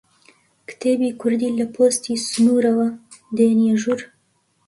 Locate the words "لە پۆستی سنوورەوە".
1.59-2.87